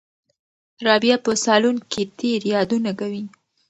[0.85, 3.23] رابعه په صالون کې تېر یادونه کوي.